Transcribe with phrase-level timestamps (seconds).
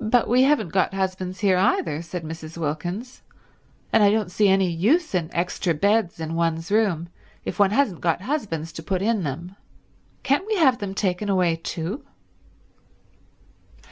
[0.00, 2.56] "But we haven't got husbands here either," said Mrs.
[2.56, 3.22] Wilkins,
[3.92, 7.08] "and I don't see any use in extra beds in one's room
[7.44, 9.56] if one hasn't got husbands to put in them.
[10.22, 12.06] Can't we have them taken away too?"